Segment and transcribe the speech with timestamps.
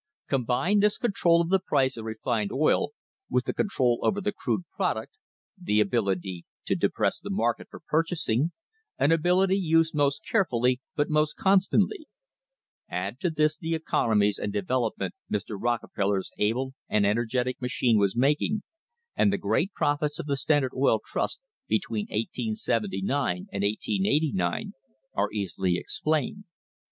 [0.29, 2.93] Combine this control of the price of re fined oil
[3.29, 5.19] with the control over the crude product,
[5.61, 8.51] the ability to depress the market for purchasing,
[8.97, 12.07] an ability used most carefully, but most constantly;
[12.89, 15.55] add to this the economies and development Mr.
[15.55, 18.63] Rockefeller's able and energetic machine was making,
[19.15, 24.73] and the great profits of the Standard Oil Trust between 1879 and 1889
[25.13, 26.45] are easily explained.